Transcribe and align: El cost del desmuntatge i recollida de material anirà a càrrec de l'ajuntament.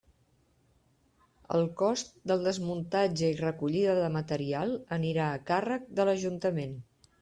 El 1.57 1.65
cost 1.83 2.09
del 2.33 2.49
desmuntatge 2.49 3.31
i 3.35 3.39
recollida 3.45 3.97
de 4.03 4.11
material 4.19 4.77
anirà 5.01 5.31
a 5.39 5.49
càrrec 5.55 5.91
de 6.01 6.13
l'ajuntament. 6.13 6.79